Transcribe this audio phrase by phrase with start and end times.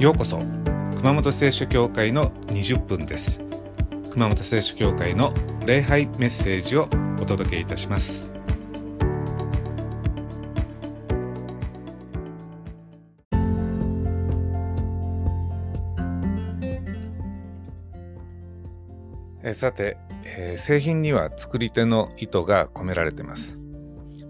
[0.00, 0.38] ようこそ
[0.96, 3.42] 熊本聖書教会の20分です。
[4.12, 5.34] 熊本聖書教会の
[5.66, 6.88] 礼拝メッセージを
[7.20, 8.32] お届けいたします。
[19.42, 23.58] えさて、えー、製品には作り手の意図が込められています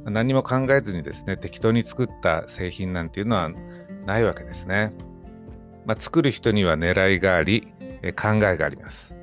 [0.05, 3.51] 何も考えずにですね適当に作った製品なんていうのは
[4.05, 4.93] ないわけですね。
[5.87, 9.15] まあ、作る人には狙いがあり、え考えがあります。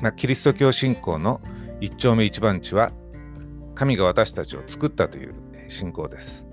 [0.00, 1.40] まあ、キリスト教信仰の
[1.80, 2.92] 一丁目一番地は
[3.74, 5.34] 神が私たちを作ったという
[5.68, 6.46] 信仰です。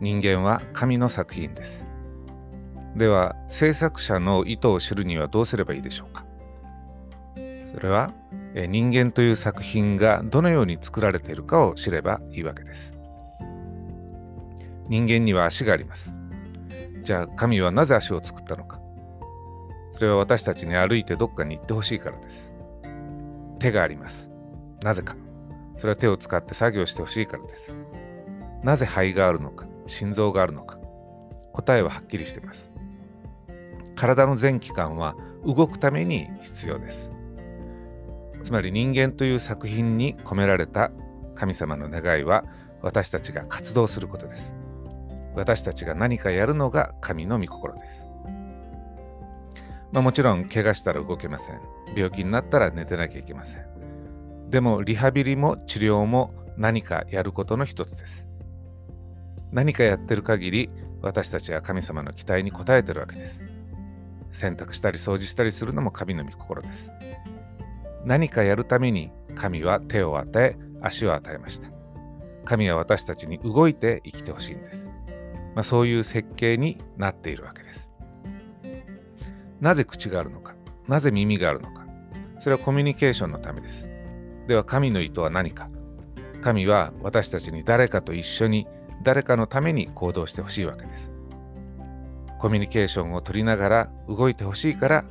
[0.00, 1.86] 人間は神の作品です。
[2.96, 6.24] では制作者の意図を知るにはどうすればいいでしょうか
[7.72, 8.12] それは
[8.54, 12.94] 人間という作品がどのように作られているかを知ればいいわけです。
[14.88, 16.16] 人間には足があります。
[17.02, 18.80] じゃあ神はなぜ足を作ったのか
[19.92, 22.54] それは私たちに歩いてどっかに行ってほしいからです。
[23.58, 24.30] 手があります。
[24.82, 25.14] なぜか
[25.76, 27.76] それは手を使って作業してほしいからです。
[28.62, 30.78] なぜ肺があるのか心臓があるのか
[31.52, 32.72] 答えははっきりしています。
[33.94, 37.12] 体の全器官は動くために必要です。
[38.42, 40.90] つまり人間という作品に込められた
[41.34, 42.44] 神様の願いは
[42.80, 44.56] 私たちが活動することです。
[45.34, 48.08] 私たちが何かやるのが神の御心です。
[49.92, 51.60] まあ、もちろん怪我したら動けません。
[51.96, 54.50] 病気になったら寝てなきゃいけません。
[54.50, 58.28] でもリハビリも治療も何かやることの一つです。
[59.52, 60.70] 何かやってる限り
[61.02, 63.44] 私たちは神様の期待に応えてるわけです。
[64.30, 66.92] 洗濯したり掃除したりするのも神の御心です。
[68.04, 71.68] 何かやるために神は手を与え足を与えました。
[72.44, 74.89] 神は私たちに動いて生きてほしいんです。
[75.54, 77.92] まあ、そういう設計になっているわけです。
[79.60, 80.54] なぜ口があるのか、
[80.88, 81.86] なぜ耳があるのか、
[82.38, 83.88] それはコミュニケーションのためです。
[84.46, 85.68] では神の意図は何か？
[86.40, 88.66] 神は私たちに誰かと一緒に
[89.02, 91.12] 誰かのために行動してほしいわけです。
[92.38, 95.04] コミュニケーションを取りながら動いてほしいから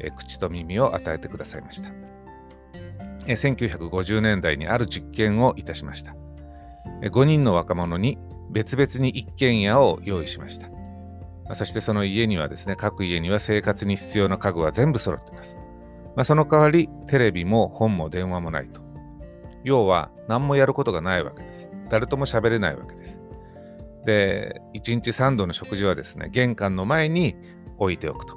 [0.00, 1.90] え口と耳を与えてくださいました。
[3.26, 6.16] 1950年代にある実験をいたしました。
[7.02, 8.18] 5人の若者に
[8.52, 10.68] 別々に一軒家を用意しました。
[11.54, 15.58] そしてその家にはですね、各家には生活に必要な家具は全部揃ってます。
[16.14, 18.80] まあ、その代わり、テレビも本も電話もないと。
[19.64, 21.70] 要は、何もやることがないわけです。
[21.88, 23.20] 誰とも喋れないわけです。
[24.04, 27.36] で、1日3度の食事はですね、玄関の前に
[27.78, 28.36] 置いておくと。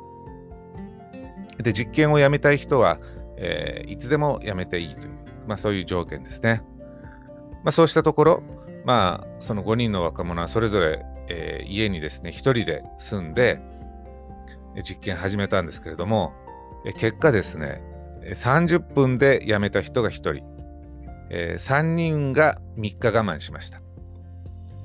[1.61, 2.97] で、実験をやめたい人は、
[3.37, 5.13] えー、いつでもやめていいという、
[5.47, 6.63] まあ、そういう条件ですね。
[7.63, 8.43] まあ、そうしたところ、
[8.85, 13.59] まあ、その5人の若者はそれぞれ、えー、家にですね、1人で住んで、
[14.84, 16.34] 実験始めたんですけれども、
[17.00, 17.81] 結果ですね、
[18.34, 20.44] 30分で辞めた人が1人、
[21.29, 23.81] えー、3人が3日我慢しました。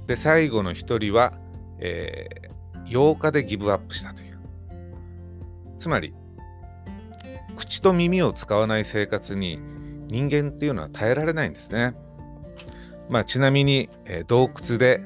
[0.06, 1.34] で、最後の1人は、
[1.78, 4.38] えー、8日でギブアップしたという。
[5.78, 6.14] つまり、
[7.56, 9.58] 口と耳を使わない生活に
[10.08, 11.94] 人間っていうのは耐えられないんですね。
[13.10, 15.02] まあ、ちなみに、えー、洞窟で、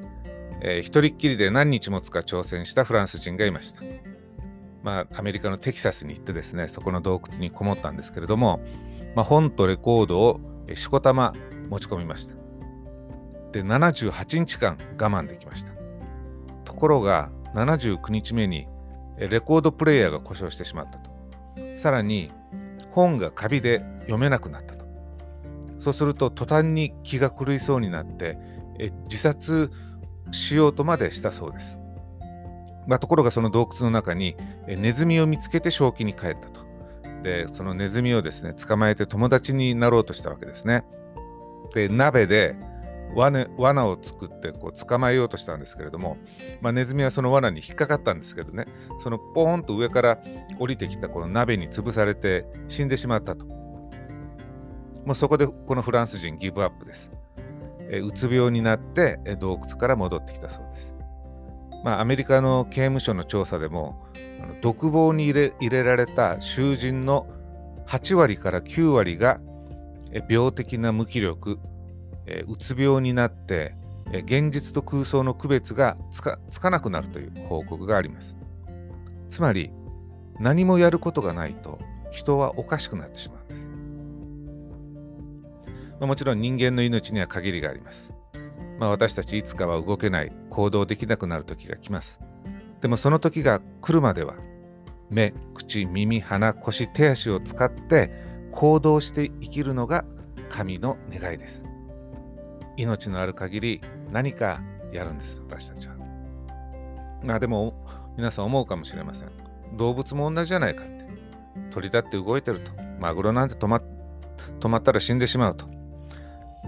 [0.60, 3.80] えー、一人っきりで何日もつか挑戦したフランス人がいました。
[4.82, 8.60] まあ、アメリカのテキサスに行ってですね、そこの洞窟にこもったんですけれども、
[9.16, 10.40] まあ、本とレコードを
[10.74, 11.32] しこたま
[11.70, 12.34] 持ち込みました。
[13.52, 15.72] で、78日間我慢できました。
[16.64, 18.66] ところが、79日目に
[19.16, 21.10] レコードプレーヤーが故障してしまったと。
[21.76, 22.32] さらに、
[22.90, 24.73] 本がカビで読めなくなった。
[25.84, 28.38] そうすると途端に気が狂いそうになって
[28.78, 29.70] え自殺
[30.32, 31.78] しようとまでしたそうです。
[32.86, 34.34] まあ、ところがその洞窟の中に
[34.66, 36.64] えネズミを見つけて正気に帰ったと。
[37.22, 40.84] でそのネズミをですね捕まえて友達になろうとしたわけですね。
[41.74, 42.56] で鍋で
[43.14, 46.16] 罠罠を作ってこう捕まえようとしたんですけれども、
[46.62, 48.64] まあ、ネズミはその罠に引っかかったんですけどね
[49.00, 50.18] そのポーンと上から
[50.58, 53.63] 降りてきたこの鍋に潰されて死んでしまったと。
[55.04, 57.10] もうそこでこのフランス人ギブアップです。
[57.90, 60.94] えうつ病になって洞窟から戻ってきたそうです。
[61.84, 64.06] まあ、アメリカの刑務所の調査でも
[64.42, 67.26] あの独房に入れ入れられた囚人の
[67.86, 69.38] 8割から9割が
[70.30, 71.58] 病的な無気力、
[72.26, 73.74] えうつ病になって
[74.06, 78.38] 現実と空想の区別がつかつかなくなるという報告があります。
[79.28, 79.70] つまり
[80.38, 81.78] 何もやることがないと
[82.10, 83.63] 人はおかしくなってしまうんです。
[86.04, 88.12] まあ、もちろん人間の命には限りがあります。
[88.78, 92.20] まあ、私たちいつかは動けない、行動できなくなる時が来ます。
[92.82, 94.34] でもその時が来るまでは
[95.08, 98.10] 目口耳鼻腰手足を使って
[98.52, 100.04] 行動して生きるのが
[100.50, 101.64] 神の願いです。
[102.76, 103.80] 命のある限り
[104.12, 104.60] 何か
[104.92, 105.94] やるんです私たちは。
[107.22, 107.82] まあでも
[108.18, 109.30] 皆さん思うかもしれません。
[109.78, 111.06] 動物も同じじゃないかって。
[111.70, 112.72] 鳥だって動いてると。
[113.00, 113.80] マグロなんて止ま
[114.60, 115.73] 止まったら死んでしまうと。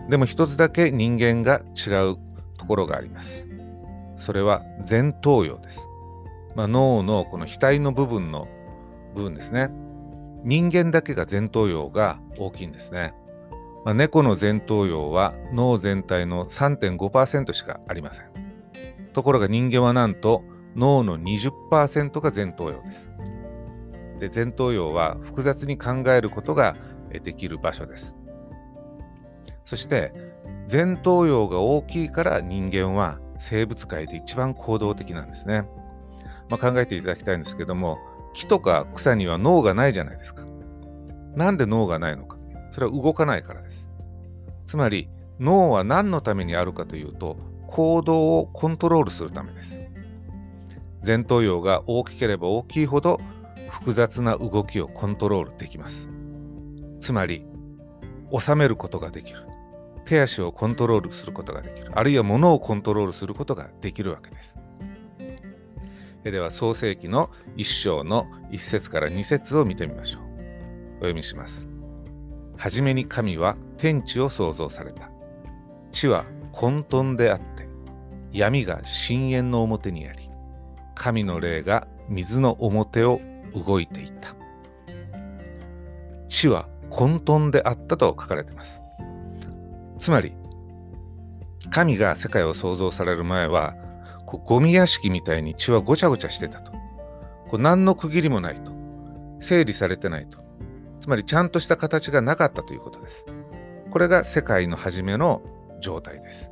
[0.08, 2.16] でも一つだけ人間が違う
[2.58, 3.48] ところがあります
[4.16, 5.86] それは前頭葉です
[6.56, 8.48] まあ、脳のこの額の部分の
[9.14, 9.70] 部分ですね。
[10.42, 13.14] 人間だけが前頭葉が大きいんですね。
[13.84, 18.26] まあ、猫の前頭葉は脳全体の3.5%しかありません。
[19.12, 20.44] ところが人間はなんと
[20.74, 23.10] 脳の20%が前頭葉です。
[24.18, 26.74] で前頭葉は複雑に考えることが
[27.22, 28.16] できる場所です。
[29.66, 30.12] そして
[30.70, 35.68] 前頭葉が大きいから人間は生物界で一番行動的なんですね。
[36.48, 37.98] まあ、考えていただきたいんですけども
[38.32, 40.46] 木とか草には脳がないじゃないですか。
[41.34, 42.38] なんで脳がないのか
[42.72, 43.90] それは動かないからです。
[44.64, 45.08] つまり
[45.40, 47.36] 脳は何のためにあるかというと
[47.66, 49.80] 行動をコントロールするためです。
[51.04, 53.20] 前頭葉が大きければ大きいほど
[53.68, 56.12] 複雑な動きをコントロールできます。
[57.00, 57.44] つまり
[58.36, 59.40] 収めることができる。
[60.06, 61.90] 手足をコントロールすることができる。
[61.94, 64.58] あるいは物をコントロールすることができるわけです。
[66.22, 70.22] では創世記の1章の1節から2節を見てみましょう。
[70.22, 71.68] お読みします。
[72.56, 75.10] はじめに神は天地を創造された。
[75.92, 77.68] 地は混沌であって、
[78.32, 80.30] 闇が深淵の表にあり、
[80.94, 83.20] 神の霊が水の表を
[83.54, 84.34] 動いていた。
[86.28, 88.85] 地は混沌であったと書かれています。
[89.98, 90.34] つまり、
[91.70, 93.74] 神が世界を創造される前は、
[94.26, 96.72] こうゴミ屋敷みたいに血はごちゃごちゃしてたと。
[97.48, 98.72] こう何の区切りもないと。
[99.40, 100.44] 整理されてないと。
[101.00, 103.26] つまりちゃんとした形がなかったということです。
[103.90, 105.42] これが世界の初めの
[105.80, 106.50] 状態です。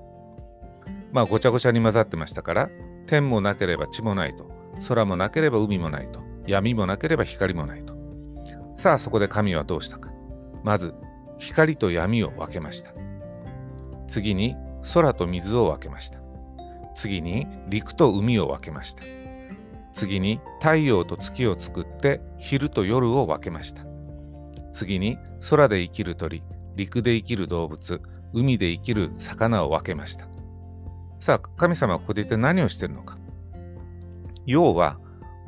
[1.15, 2.71] まあごちゃごちゃに混ざってましたから
[3.07, 4.51] 天もなければ地もないと
[4.89, 7.95] 空もなければ海もないと闇もなければ光もないと
[8.77, 10.11] さあそこで神はどうしたか
[10.65, 10.93] まず
[11.39, 12.93] 光と闇を分けました
[14.07, 14.57] 次に
[14.93, 16.25] 空と水を分けました
[16.95, 19.03] 次に陸と海を分けました。
[19.93, 23.83] 次に太陽と月を作って昼と夜を分けました。
[24.73, 25.19] 次に
[25.49, 26.43] 空で生きる鳥、
[26.75, 28.01] 陸で生きる動物、
[28.33, 30.27] 海で生きる魚を分けました。
[31.21, 33.19] さあ、神様はここで一体何をしているのか。
[34.47, 34.99] 要は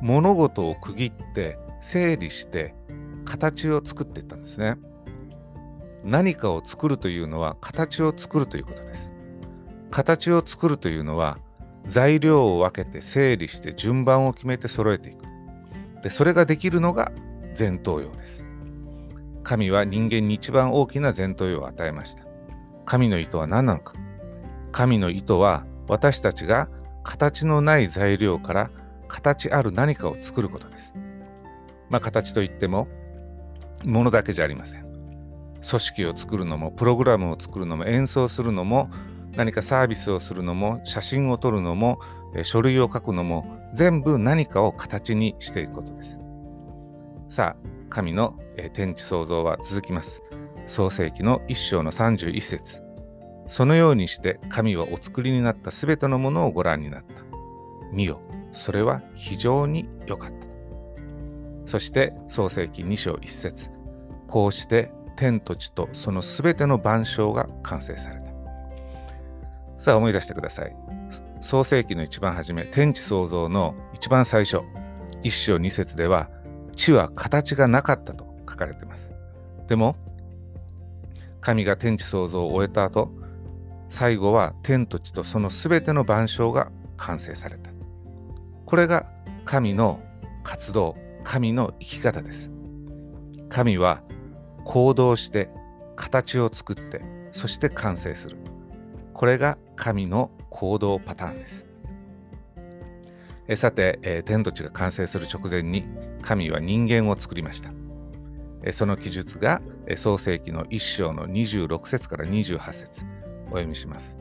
[0.01, 2.73] 物事を区切って整理して
[3.25, 4.77] 形を作っていったんですね。
[6.03, 9.13] 何かを作るというのは形を作るということです。
[9.91, 11.39] 形を作るというのは
[11.87, 15.25] 材料を分けて整理して順番を決めて揃えていく。
[16.03, 17.11] でそれができるのが
[17.57, 18.45] 前頭葉です。
[19.43, 22.23] 神は人間に一番大きな前頭葉を与えました。
[22.85, 23.93] 神の意図は何なのか。
[24.71, 26.69] 神の意図は私たちが
[27.03, 28.69] 形のない材料から
[29.07, 30.93] 形ある何かを作ることです。
[31.89, 32.87] まあ形といっても
[33.85, 34.85] ものだけじゃありません。
[35.67, 38.89] 組織を作るのもプログラムを作るのも演奏するのも
[39.35, 41.99] 何かサービスをするのも写真を撮るのも
[42.43, 46.19] 書類を書くのも全部何かを形にしていくことです。
[47.29, 48.35] さあ、神の
[48.73, 50.23] 天地創造は続きます。
[50.65, 52.83] 創世記の一章の31節
[53.47, 57.23] そのようにして神はお作りになったすべてのものをご覧になった。
[57.91, 58.21] 見よ、
[58.51, 60.47] それは非常に良かった。
[61.65, 63.71] そして創世記2章1節
[64.27, 68.31] こうして天と地とそのすべての万象が完成された。
[69.77, 70.75] さあ思い出してください。
[71.41, 74.61] 創世記の一番初め、天地創造の一番最初、
[75.23, 76.29] 一章二節では、
[76.75, 79.13] 地は形がなかったと書かれています。
[79.67, 79.95] でも、
[81.41, 83.11] 神が天地創造を終えた後、
[83.89, 87.71] 最後は天と地とそのすべての万象が完成された。
[88.65, 89.05] これが
[89.45, 89.99] 神の
[90.43, 92.51] 活動、神の生き方です。
[93.49, 94.01] 神は
[94.67, 95.49] 行動して
[95.95, 98.37] 形を作ってそして完成する。
[99.13, 101.65] これが神の行動パターンです。
[103.47, 105.85] えさて、え天と地が完成する直前に
[106.21, 107.71] 神は人間を作りました。
[108.61, 109.61] えその記述が、
[109.95, 113.05] 創世記の1章の26節から28節
[113.45, 114.17] お読みします。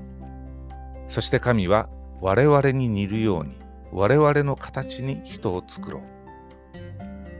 [1.08, 1.88] そして神は
[2.20, 3.56] 我々に似るように
[3.90, 6.02] 我々の形に人を作ろう。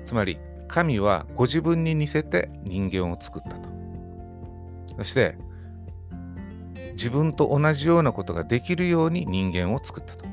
[0.04, 3.68] つまり神はご自分に似せて人間を作ったと。
[4.98, 5.36] そして
[6.92, 10.26] 自分と同じようなことができるように人間を作ったと。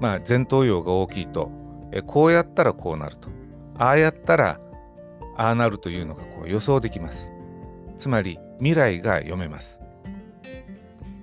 [0.00, 1.50] まあ、前頭葉が大きいと
[1.92, 3.28] えこうやったらこうなると
[3.78, 4.60] ああやったら
[5.36, 7.32] ああなるというのがこう予想できます
[7.96, 9.80] つまり未来が読めます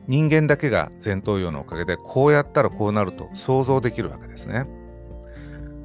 [0.08, 4.67] 人間だけが前頭葉のおかげでこうやったらこうなると想像できるわけですね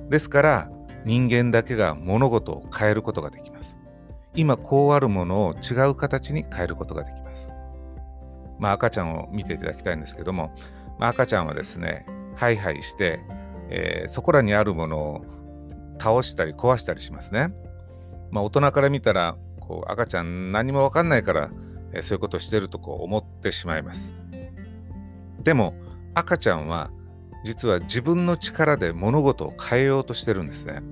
[0.08, 0.70] ですから
[1.04, 3.78] 人間だけが物事を変えることができます。
[4.34, 7.52] 今こうあるものを違う形に変えることができます。
[8.58, 10.54] まあ赤ちゃんを見ていただきたいんですけども、
[10.98, 13.20] まあ、赤ちゃんはですねハイハイして、
[13.70, 15.24] えー、そこらにあるものを
[15.98, 17.52] 倒したり壊したりしますね。
[18.30, 21.50] まあ大人から見たらこう赤ちゃん何もわかんないから、
[21.92, 24.16] えー、そういうことをしてるとこう思ってしまいます。
[25.42, 25.74] でも
[26.14, 26.90] 赤ちゃんは
[27.48, 30.82] 実は自分の力で物事を変えようとしてるんですね。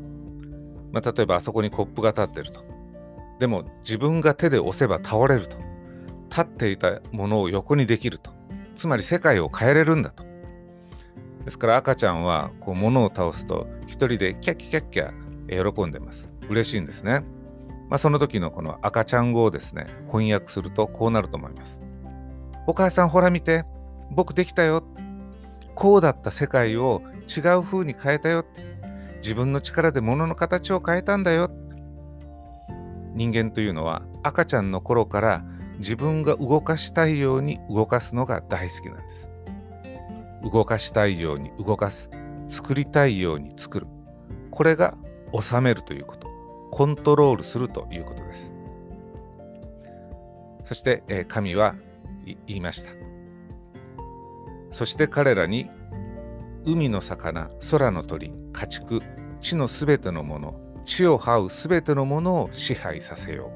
[0.91, 2.65] まあ、例えばあそこにコップが立ってると。
[3.39, 5.59] でも自分が手で押せば倒れると。
[6.31, 8.31] 立っていたものを横にできると。
[8.75, 10.25] つまり世界を変えれるんだと。
[11.45, 15.13] ですから赤ちゃんはこう物を倒すと一人でキャッキャッキャッ
[15.47, 16.33] キャ喜んでます。
[16.49, 17.23] 嬉しいんですね。
[17.91, 21.83] まあ、その時のこの赤ちゃん語をですね、翻訳するとこうなると思います。
[22.67, 23.67] お母さんほら見て、
[24.11, 24.83] 僕できたよ。
[25.77, 28.45] こうだった世界を違う風に変えたよ
[29.19, 31.51] 自分の力で物の形を変えたんだよ。
[33.15, 35.45] 人間というのは赤ちゃんの頃から
[35.79, 39.31] 自分が動かしたいように動かすのが大好きなんです。
[40.53, 42.11] 動かしたいように動かす。
[42.49, 43.87] 作りたいように作る。
[44.51, 44.95] これが
[45.39, 46.29] 収めるということ。
[46.71, 48.55] コントロールするということです。
[50.65, 51.75] そして、え神は
[52.25, 53.06] 言いました。
[54.77, 55.71] そして彼らに
[56.67, 59.01] 海の魚、空の鳥、家畜、
[59.41, 63.51] 地のすべてのもの、地を這うすべてのものを支配させよ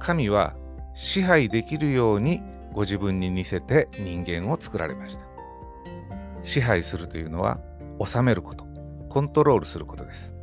[0.00, 0.56] 神は
[0.96, 5.22] 支配できるようにご自分に似せて人間を作られました。
[6.42, 7.60] 支配するというのは
[8.04, 8.66] 治めること、
[9.08, 10.34] コントロールすることです。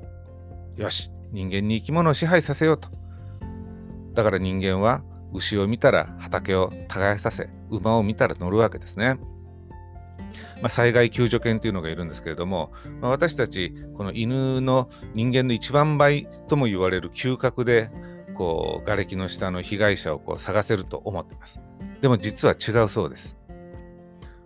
[0.78, 2.88] よし、人間に生き物を支配させようと。
[4.14, 9.18] だから人間は牛を見たら畑を耕させ、馬を見たら乗るわけですね。
[10.62, 12.72] まあ、災害救助犬というのがいるんですけれども、
[13.02, 17.92] まあ、私たち、この犬の人間の一番倍とも言われる嗅覚で、
[18.34, 21.62] こう、瓦礫の下の被害者をこう探せると思っています。
[22.02, 23.38] でも実は違うそうです。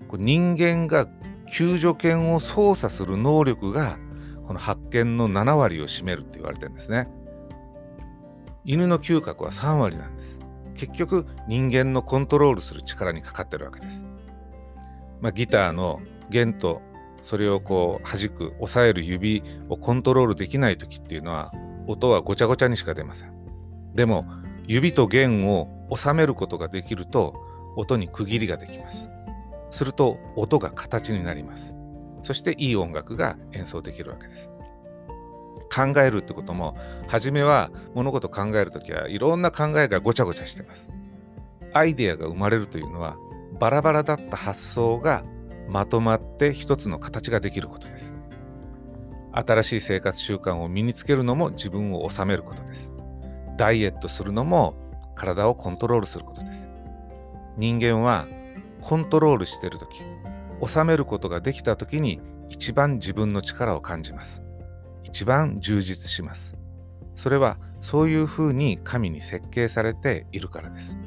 [0.08, 1.08] こう人間が
[1.52, 3.98] 救助犬を操作する能力が、
[4.44, 7.10] この発見の7割を占めるって言われてるんですね。
[8.66, 10.40] 犬の嗅覚は3割なんです。
[10.78, 14.04] 結局人間のコントロールする力にかかってるわけです。
[15.20, 16.82] まあ、ギターの弦と
[17.22, 21.52] それをこう弾く押さえる指をコントロールできない時っていうのは
[21.88, 23.34] 音はごちゃごちゃにしか出ません。
[23.96, 24.26] でも
[24.68, 27.36] 指と弦を収めることができると
[27.76, 29.10] 音に区切りができます。
[29.72, 31.74] すると音が形になります。
[32.24, 34.52] そしていい音楽が演奏できるわけです。
[35.68, 40.92] 考えるってことも初めは物事考えるときはいろんな考えがごちゃごちゃしてます。
[41.74, 43.18] アイデアが生まれるというのは
[43.60, 45.24] バラバラだった発想が
[45.68, 48.16] まとまって一つの形ができることです。
[49.34, 52.94] 新しい生活習慣を身につけるのも自分を治めることです。
[53.58, 54.76] ダイエットするのも
[55.16, 56.70] 体をコントロールすることです。
[57.58, 58.26] 人間は
[58.82, 60.00] コントロールしているとき、
[60.66, 64.42] 治めることができたときに一番自分の力を感じます。
[65.08, 66.58] 一番充実します。
[67.16, 70.98] それはそういうふうに神に設計されているからです。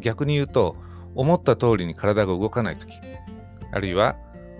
[0.00, 0.76] 逆に言うと、
[1.14, 2.92] 思った通りに体が動かないとき、
[3.72, 4.16] あるいは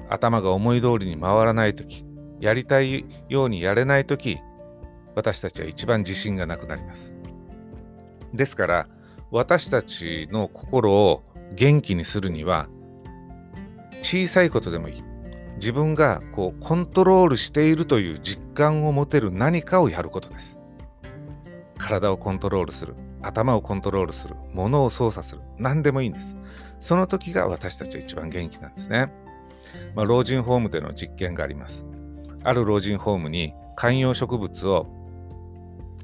[0.08, 2.04] 頭が思い通りに回らないとき、
[2.40, 4.38] やりたいようにやれないとき、
[5.14, 7.14] 私たちは一番自信がなくなります。
[8.34, 8.86] ですから、
[9.30, 11.24] 私たちの心を
[11.54, 12.68] 元気にするには、
[14.02, 15.05] 小さいことでもいい。
[15.56, 20.58] 自分がこうコントロールしているという実感を持てる何かをやることです。
[21.78, 26.36] 体をコントロールする、頭をコントロールする、物を操作する、何でもいいんです。
[26.80, 29.12] その時が私たちは一番元気なんですね。
[29.94, 31.86] まあ、老人ホームでの実験があります。
[32.44, 34.86] ある老人ホームに観葉植物を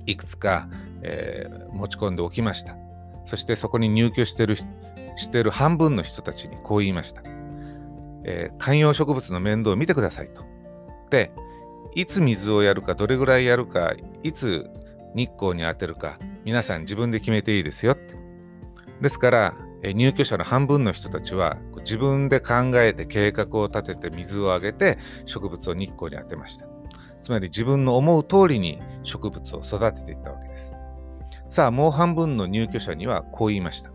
[0.06, 0.68] いくつか、
[1.02, 2.76] えー、持ち込んでおきました。
[3.26, 4.56] そしてそこに入居してる
[5.16, 7.22] してる半分の人たちにこう言いました。
[8.24, 10.44] えー、観葉植物の面倒を見てくださいと。
[11.10, 11.32] で、
[11.94, 14.70] いつ水をやるか、どれぐらいやるか、いつ
[15.14, 18.14] 日光に当てるか、皆さん自分で決めていいですよって。
[19.00, 26.66] ですから、入居者の半分の人たちは自分で考えて計画を立てて水をあげて植物を日光に当てました。
[27.20, 30.74] つまり自分の思う通りに植物を育てていったわけです。
[31.48, 33.90] さあ、もう半分の入居者にはこう言いました。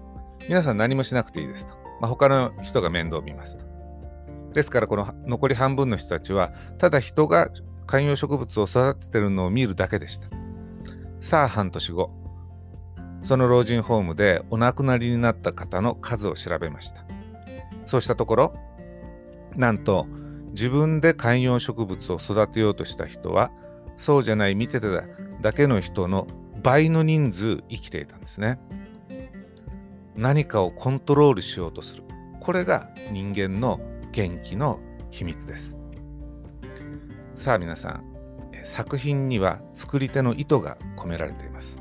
[0.48, 1.74] 皆さん何もしなくていいですと。
[2.02, 3.67] まあ、他の人が面倒を見ますと。
[4.58, 7.52] ですからこの残り半分の人たちはただ人が
[7.86, 10.30] 観葉植物を育ててるのを見るだけでした。
[11.20, 12.10] さあ半年後
[13.22, 17.06] その老人ホームでお亡くなりになった方の数を調べました。
[17.86, 18.54] そうしたところ
[19.56, 20.08] なんと
[20.54, 23.52] 自分で観葉植物を育てようとした人は
[23.96, 24.88] そうじゃない見てた
[25.40, 26.26] だけの人の
[26.64, 28.60] 倍の人数生きていたんですね。
[30.16, 32.04] 何かをコントロールしようとする。
[32.40, 33.80] これが人間の
[34.18, 34.80] 元気の
[35.12, 35.78] 秘密です。
[37.36, 38.04] さあ皆さん
[38.64, 41.80] 作品には作り手の意図が込められています。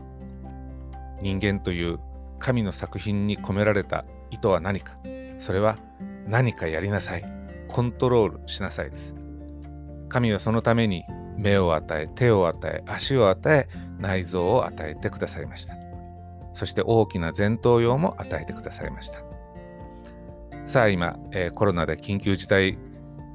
[1.23, 1.99] 人間という
[2.39, 4.99] 神の作品に込められた意図は何か。
[5.39, 5.79] それは
[6.29, 7.25] 何かやりなさい。
[7.69, 9.15] コントロールしなさいです。
[10.11, 11.05] 神はそのために
[11.39, 13.67] 目を与え手を与え足を与え
[13.99, 15.73] 内臓を与えてくださいました。
[16.53, 19.26] そして大きな前頭葉も与えてくださいました。
[20.67, 22.77] さあ今、えー、コロナで緊急事態、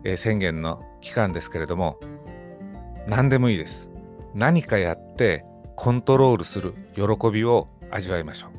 [0.03, 1.97] えー、宣言の期間ですけれども
[3.07, 3.89] 何でもいいです。
[4.35, 5.45] 何かやって
[5.77, 8.51] コントロールする喜びを味わいましょう。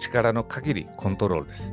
[0.00, 1.72] 力の限りコントロールです。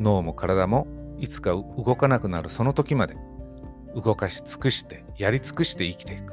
[0.00, 0.88] 脳も体も
[1.20, 3.16] いつか動かなくなるその時まで
[3.94, 6.32] 動かし尽くしてやり尽くして生きていく。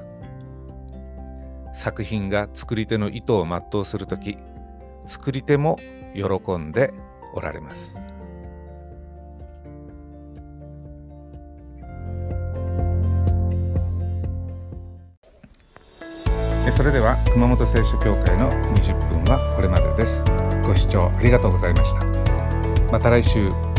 [1.75, 4.39] 作品が作り手の意図を全うする時
[5.05, 5.77] 作り手も
[6.15, 6.91] 喜んで
[7.35, 8.10] おられます。
[16.81, 20.23] それでは熊本聖書協会の20分はこれまでです。
[20.65, 22.03] ご視聴ありがとうございました。
[22.91, 23.70] また来週。